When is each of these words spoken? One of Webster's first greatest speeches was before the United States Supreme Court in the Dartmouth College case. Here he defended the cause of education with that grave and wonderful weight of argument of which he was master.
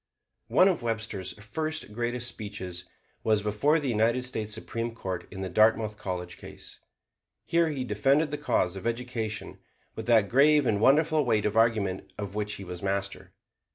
One 0.47 0.67
of 0.67 0.81
Webster's 0.81 1.33
first 1.33 1.93
greatest 1.93 2.27
speeches 2.27 2.85
was 3.23 3.43
before 3.43 3.77
the 3.77 3.89
United 3.89 4.25
States 4.25 4.51
Supreme 4.51 4.95
Court 4.95 5.27
in 5.29 5.41
the 5.41 5.47
Dartmouth 5.47 5.95
College 5.95 6.37
case. 6.37 6.79
Here 7.45 7.69
he 7.69 7.83
defended 7.83 8.31
the 8.31 8.37
cause 8.39 8.75
of 8.75 8.87
education 8.87 9.59
with 9.95 10.07
that 10.07 10.27
grave 10.27 10.65
and 10.65 10.81
wonderful 10.81 11.23
weight 11.23 11.45
of 11.45 11.55
argument 11.55 12.11
of 12.17 12.33
which 12.33 12.53
he 12.55 12.63
was 12.63 12.81
master. 12.81 13.33